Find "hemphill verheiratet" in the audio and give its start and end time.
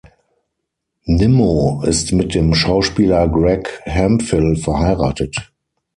3.83-5.53